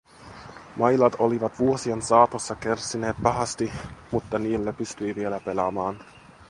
Mailat 0.75 1.15
olivat 1.19 1.59
vuosien 1.59 2.01
saatossa 2.01 2.55
kärsineet 2.55 3.15
pahasti, 3.23 3.71
mutta 4.11 4.39
niillä 4.39 4.73
pystyi 4.73 5.15
vielä 5.15 5.39
pelaamaan. 5.39 5.99